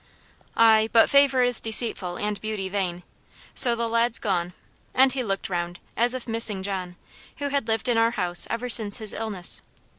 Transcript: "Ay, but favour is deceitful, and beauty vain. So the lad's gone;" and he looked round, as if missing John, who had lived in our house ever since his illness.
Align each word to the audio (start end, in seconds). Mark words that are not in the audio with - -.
"Ay, 0.57 0.89
but 0.91 1.11
favour 1.11 1.43
is 1.43 1.61
deceitful, 1.61 2.17
and 2.17 2.41
beauty 2.41 2.67
vain. 2.69 3.03
So 3.53 3.75
the 3.75 3.87
lad's 3.87 4.17
gone;" 4.17 4.53
and 4.95 5.11
he 5.11 5.23
looked 5.23 5.47
round, 5.47 5.77
as 5.95 6.15
if 6.15 6.27
missing 6.27 6.63
John, 6.63 6.95
who 7.37 7.49
had 7.49 7.67
lived 7.67 7.87
in 7.87 7.99
our 7.99 8.09
house 8.09 8.47
ever 8.49 8.67
since 8.67 8.97
his 8.97 9.13
illness. 9.13 9.61